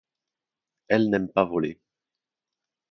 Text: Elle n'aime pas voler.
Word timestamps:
Elle 0.87 1.11
n'aime 1.11 1.27
pas 1.29 1.45
voler. 1.45 1.79